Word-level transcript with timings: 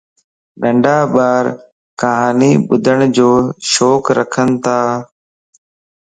ننڍا 0.61 0.97
ٻارَ 1.13 1.45
ڪھاني 2.01 2.51
ٻُڌڙ 2.67 2.97
جو 3.15 3.29
شوق 3.71 4.03
رکنتا 4.17 4.77